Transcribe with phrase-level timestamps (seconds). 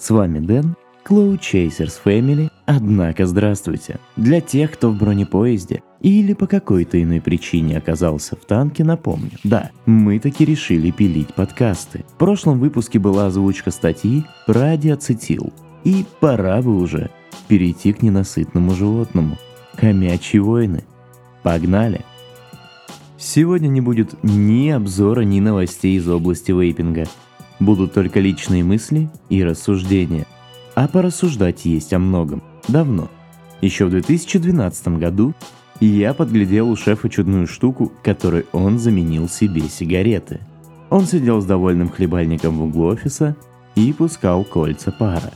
[0.00, 3.98] С вами Дэн, Cloud Chasers Family, однако здравствуйте.
[4.16, 9.32] Для тех, кто в бронепоезде или по какой-то иной причине оказался в танке, напомню.
[9.44, 12.06] Да, мы таки решили пилить подкасты.
[12.14, 15.52] В прошлом выпуске была озвучка статьи про диацетил.
[15.84, 17.10] И пора бы уже
[17.46, 19.36] перейти к ненасытному животному.
[19.76, 20.84] Хомячьи войны.
[21.42, 22.06] Погнали!
[23.18, 27.04] Сегодня не будет ни обзора, ни новостей из области вейпинга.
[27.60, 30.26] Будут только личные мысли и рассуждения.
[30.74, 32.42] А порассуждать есть о многом.
[32.68, 33.08] Давно.
[33.60, 35.34] Еще в 2012 году
[35.80, 40.40] я подглядел у шефа чудную штуку, которой он заменил себе сигареты.
[40.88, 43.36] Он сидел с довольным хлебальником в углу офиса
[43.76, 45.32] и пускал кольца пара.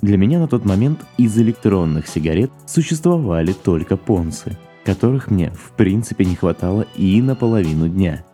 [0.00, 6.24] Для меня на тот момент из электронных сигарет существовали только понсы– которых мне в принципе
[6.24, 8.24] не хватало и на половину дня.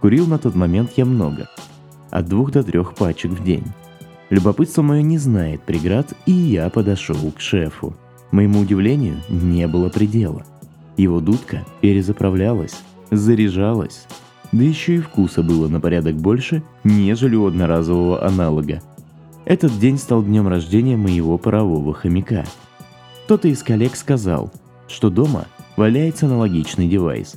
[0.00, 1.48] Курил на тот момент я много,
[2.10, 3.64] от двух до трех пачек в день.
[4.30, 7.94] Любопытство мое не знает преград, и я подошел к шефу.
[8.32, 10.44] Моему удивлению не было предела.
[10.96, 12.76] Его дудка перезаправлялась,
[13.10, 14.06] заряжалась,
[14.52, 18.82] да еще и вкуса было на порядок больше, нежели у одноразового аналога.
[19.44, 22.44] Этот день стал днем рождения моего парового хомяка.
[23.24, 24.52] Кто-то из коллег сказал,
[24.88, 27.36] что дома валяется аналогичный девайс.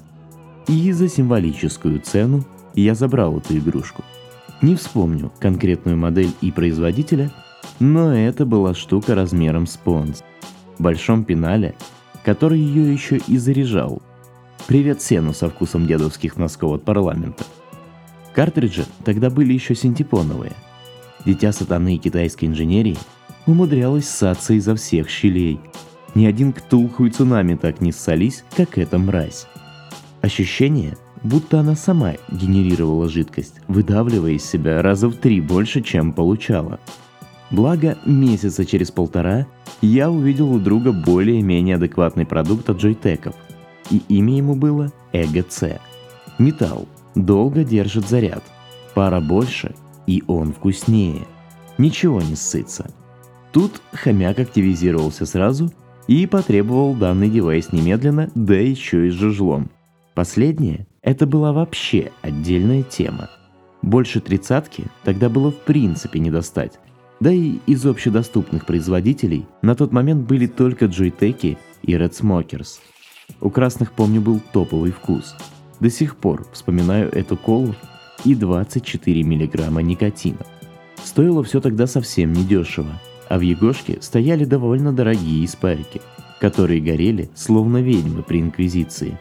[0.67, 4.03] И за символическую цену я забрал эту игрушку.
[4.61, 7.31] Не вспомню конкретную модель и производителя,
[7.79, 10.21] но это была штука размером с понс.
[10.77, 11.75] В большом пенале,
[12.23, 14.01] который ее еще и заряжал.
[14.67, 17.43] Привет сену со вкусом дедовских носков от парламента.
[18.33, 20.53] Картриджи тогда были еще синтепоновые.
[21.25, 22.97] Дитя сатаны и китайской инженерии
[23.45, 25.59] умудрялось ссаться изо всех щелей–
[26.15, 29.47] ни один Ктулху и цунами так не ссались, как эта мразь.
[30.21, 36.79] Ощущение, будто она сама генерировала жидкость, выдавливая из себя раза в три больше, чем получала.
[37.51, 39.47] Благо, месяца через полтора
[39.81, 43.35] я увидел у друга более-менее адекватный продукт от джойтеков,
[43.89, 45.79] и имя ему было ЭГЦ.
[46.37, 48.43] Металл долго держит заряд,
[48.93, 49.73] пара больше,
[50.05, 51.25] и он вкуснее.
[51.77, 52.91] Ничего не ссыться.
[53.51, 55.71] Тут хомяк активизировался сразу
[56.07, 59.71] и потребовал данный девайс немедленно, да еще и с жужлом.
[60.13, 63.29] Последнее– это была вообще отдельная тема.
[63.81, 66.79] Больше тридцатки тогда было в принципе не достать.
[67.19, 72.79] Да и из общедоступных производителей на тот момент были только Joytech и Red Smokers.
[73.41, 75.35] У красных, помню, был топовый вкус.
[75.79, 77.75] До сих пор вспоминаю эту колу
[78.25, 80.45] и 24 миллиграмма никотина.
[81.03, 82.91] Стоило все тогда совсем недешево–
[83.29, 86.01] а в Егошке стояли довольно дорогие испарики,
[86.41, 89.17] которые горели, словно ведьмы при Инквизиции.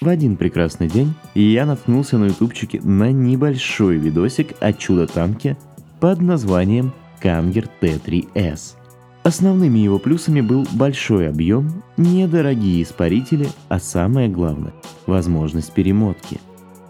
[0.00, 5.56] В один прекрасный день я наткнулся на ютубчике на небольшой видосик о чудо-танке
[6.00, 8.76] под названием Кангер Т3С.
[9.24, 14.72] Основными его плюсами был большой объем, недорогие испарители, а самое главное–
[15.06, 16.40] возможность перемотки.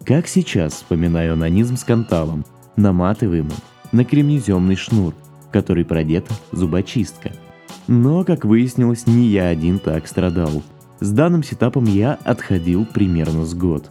[0.04, 2.44] Как сейчас вспоминаю анонизм с канталом,
[2.76, 3.56] наматываемым
[3.92, 5.14] на кремнеземный шнур–
[5.52, 7.32] которой продета зубочистка.
[7.86, 10.62] Но, как выяснилось, не я один так страдал.
[11.00, 13.90] С данным сетапом я отходил примерно с год.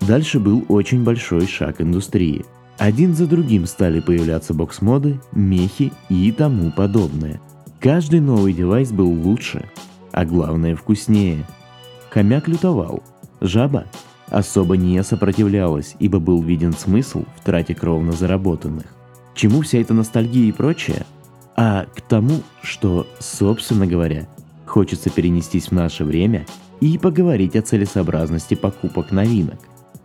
[0.00, 2.44] Дальше был очень большой шаг индустрии.
[2.78, 7.40] Один за другим стали появляться бокс-моды, мехи и тому подобное.
[7.78, 9.64] Каждый новый девайс был лучше,
[10.12, 11.44] а главное вкуснее.
[12.10, 13.02] Хомяк лютовал.
[13.40, 13.84] Жаба
[14.28, 18.86] особо не сопротивлялась, ибо был виден смысл в трате кровно заработанных
[19.34, 21.04] чему вся эта ностальгия и прочее?
[21.56, 24.26] А к тому, что, собственно говоря,
[24.74, 26.46] хочется перенестись в наше время
[26.80, 29.60] и поговорить о целесообразности покупок новинок.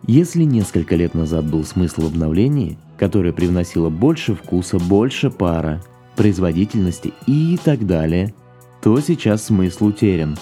[0.06, 5.82] Если несколько лет назад был смысл обновлений, которое привносило больше вкуса, больше пара,
[6.14, 8.32] производительности и так далее,
[8.80, 10.38] то сейчас смысл утерян.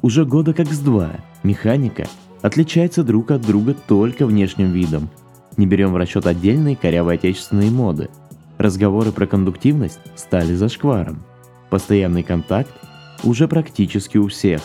[0.00, 1.10] Уже года как с два
[1.42, 2.06] механика
[2.40, 5.10] отличается друг от друга только внешним видом,
[5.58, 8.08] не берем в расчет отдельные корявые отечественные моды.
[8.56, 11.22] Разговоры про кондуктивность стали зашкваром.
[11.68, 12.70] Постоянный контакт
[13.22, 14.60] уже практически у всех.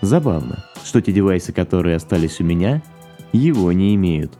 [0.00, 2.82] Забавно, что те девайсы, которые остались у меня,
[3.32, 4.32] его не имеют.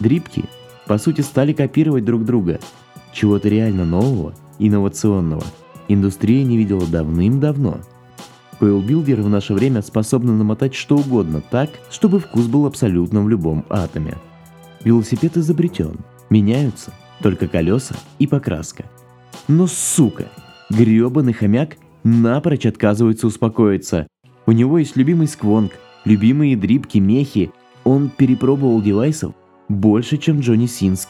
[0.00, 0.44] Дрипки,
[0.86, 2.60] по сути, стали копировать друг друга.
[3.12, 5.44] Чего-то реально нового, инновационного.
[5.88, 7.80] Индустрия не видела давным-давно.
[8.58, 13.64] Койлбилдеры в наше время способны намотать что угодно так, чтобы вкус был абсолютно в любом
[13.68, 14.16] атоме.
[14.82, 15.98] Велосипед изобретен.
[16.30, 16.92] Меняются
[17.22, 18.84] только колеса и покраска.
[19.46, 20.28] Но сука,
[20.70, 24.06] гребаный хомяк напрочь отказывается успокоиться.
[24.46, 25.72] У него есть любимый сквонг,
[26.04, 27.50] любимые дрипки, мехи.
[27.84, 29.34] Он перепробовал девайсов
[29.68, 31.06] больше, чем Джонни Син с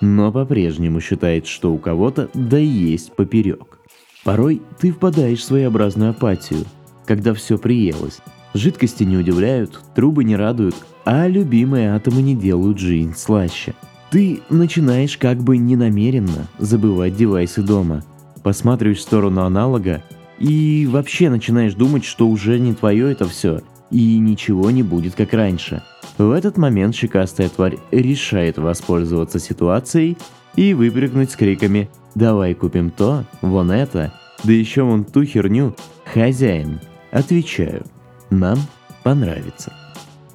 [0.00, 3.78] но по-прежнему считает, что у кого-то да есть поперек.
[4.24, 6.64] Порой ты впадаешь в своеобразную апатию,
[7.06, 8.18] когда все приелось.
[8.54, 10.74] Жидкости не удивляют, трубы не радуют,
[11.04, 13.74] а любимые атомы не делают жизнь слаще.
[14.10, 18.02] Ты начинаешь как бы ненамеренно забывать девайсы дома,
[18.46, 20.04] посматриваешь в сторону аналога
[20.38, 25.32] и вообще начинаешь думать, что уже не твое это все, и ничего не будет как
[25.32, 25.82] раньше.
[26.16, 30.16] В этот момент щекастая тварь решает воспользоваться ситуацией
[30.54, 34.12] и выпрыгнуть с криками «Давай купим то, вон это,
[34.44, 35.74] да еще вон ту херню,
[36.14, 36.78] хозяин».
[37.10, 37.84] Отвечаю,
[38.30, 38.58] нам
[39.02, 39.72] понравится.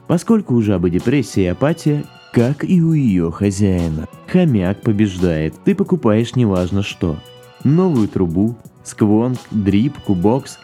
[0.10, 2.04] Поскольку у жабы депрессия и апатия,
[2.34, 4.10] как и у ее хозяина.
[4.28, 7.16] Хомяк побеждает, ты покупаешь неважно что.
[7.63, 10.58] Новую трубу, сквонг, дрип, кубокс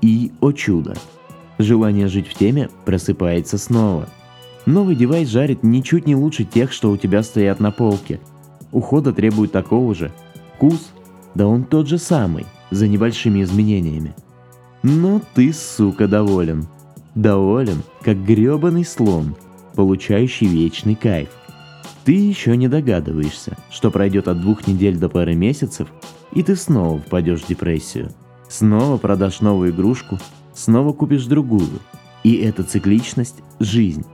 [0.00, 0.94] и, о чудо,
[1.58, 4.08] желание жить в теме просыпается снова.
[4.66, 8.20] Новый девайс жарит ничуть не лучше тех, что у тебя стоят на полке.
[8.72, 10.12] Ухода требует такого же.
[10.54, 10.92] Вкус?
[11.34, 14.14] Да он тот же самый, за небольшими изменениями.
[14.82, 16.66] Но ты, сука, доволен.
[17.14, 19.36] Доволен, как гребаный слон,
[19.74, 21.28] получающий вечный кайф.
[22.04, 25.88] Ты еще не догадываешься, что пройдет от двух недель до пары месяцев,
[26.32, 28.10] и ты снова впадешь в депрессию.
[28.48, 30.18] Снова продашь новую игрушку,
[30.52, 31.80] снова купишь другую.
[32.24, 34.04] И эта цикличность– жизнь.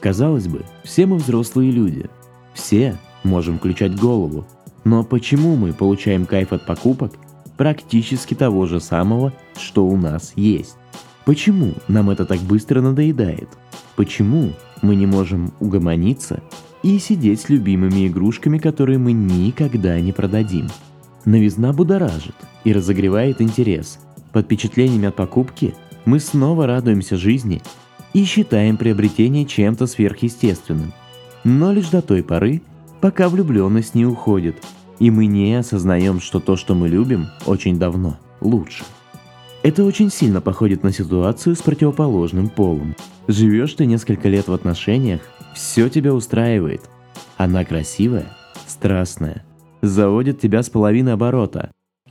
[0.00, 2.08] Казалось бы, все мы взрослые люди.
[2.54, 4.46] Все можем включать голову.
[4.84, 7.12] Но почему мы получаем кайф от покупок
[7.56, 10.76] практически того же самого, что у нас есть?
[11.24, 13.48] Почему нам это так быстро надоедает?
[13.96, 14.52] Почему
[14.82, 16.42] мы не можем угомониться
[16.84, 20.68] и сидеть с любимыми игрушками, которые мы никогда не продадим?
[21.24, 23.98] Новизна будоражит и разогревает интерес.
[24.32, 27.62] Под впечатлениями от покупки мы снова радуемся жизни
[28.12, 30.92] и считаем приобретение чем-то сверхъестественным.
[31.42, 32.60] Но лишь до той поры,
[33.00, 34.56] пока влюбленность не уходит,
[34.98, 38.84] и мы не осознаем, что то, что мы любим, очень давно лучше.
[39.62, 42.94] Это очень сильно походит на ситуацию с противоположным полом.
[43.26, 45.22] Живешь ты несколько лет в отношениях,
[45.54, 46.82] все тебя устраивает.
[47.36, 48.26] Она красивая,
[48.66, 49.44] страстная,
[49.82, 51.70] заводит тебя с половины оборота.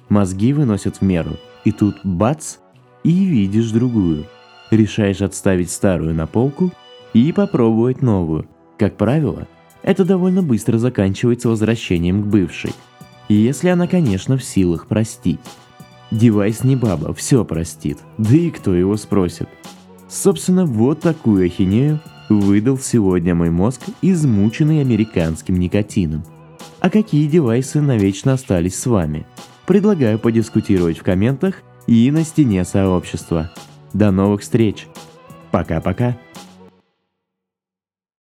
[0.10, 2.57] Мозги выносят в меру, и тут бац,
[3.04, 4.25] и видишь другую.
[4.72, 6.72] Решаешь отставить старую на полку
[7.13, 8.48] и попробовать новую.
[8.78, 9.48] Как правило,
[9.84, 12.74] это довольно быстро заканчивается возвращением к бывшей.
[13.30, 15.39] Если она, конечно, в силах простить.
[16.12, 17.98] Девайс не баба, все простит.
[18.18, 19.48] Да и кто его спросит.
[20.07, 22.00] Собственно, вот такую ахинею
[22.30, 26.24] выдал сегодня мой мозг, измученный американским никотином.
[26.80, 29.25] А какие девайсы навечно остались с вами?
[29.66, 33.52] Предлагаю подискутировать в комментах и на стене сообщества.
[33.94, 34.88] До новых встреч.
[35.52, 36.18] Пока-пока.